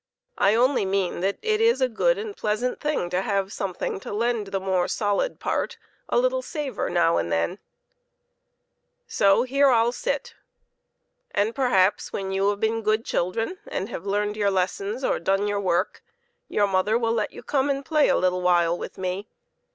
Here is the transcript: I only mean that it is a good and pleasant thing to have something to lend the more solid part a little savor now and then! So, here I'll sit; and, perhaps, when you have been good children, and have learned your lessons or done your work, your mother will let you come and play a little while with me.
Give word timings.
I 0.39 0.55
only 0.55 0.83
mean 0.83 1.19
that 1.19 1.37
it 1.43 1.61
is 1.61 1.79
a 1.79 1.87
good 1.87 2.17
and 2.17 2.35
pleasant 2.35 2.79
thing 2.81 3.07
to 3.11 3.21
have 3.21 3.53
something 3.53 3.99
to 3.99 4.11
lend 4.11 4.47
the 4.47 4.59
more 4.59 4.87
solid 4.87 5.39
part 5.39 5.77
a 6.09 6.17
little 6.17 6.41
savor 6.41 6.89
now 6.89 7.17
and 7.17 7.31
then! 7.31 7.59
So, 9.05 9.43
here 9.43 9.69
I'll 9.69 9.91
sit; 9.91 10.33
and, 11.29 11.53
perhaps, 11.53 12.11
when 12.11 12.31
you 12.31 12.49
have 12.49 12.59
been 12.59 12.81
good 12.81 13.05
children, 13.05 13.59
and 13.67 13.89
have 13.89 14.03
learned 14.07 14.37
your 14.37 14.49
lessons 14.49 15.03
or 15.03 15.19
done 15.19 15.45
your 15.47 15.59
work, 15.61 16.01
your 16.49 16.65
mother 16.65 16.97
will 16.97 17.13
let 17.13 17.31
you 17.31 17.43
come 17.43 17.69
and 17.69 17.85
play 17.85 18.07
a 18.09 18.17
little 18.17 18.41
while 18.41 18.75
with 18.75 18.97
me. 18.97 19.27